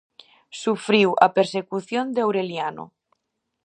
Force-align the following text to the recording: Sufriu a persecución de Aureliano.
Sufriu 0.61 1.09
a 1.25 1.27
persecución 1.37 2.05
de 2.15 2.19
Aureliano. 2.25 2.85